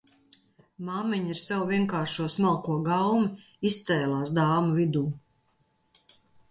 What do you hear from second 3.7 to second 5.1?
izcēlās dāmu vidū.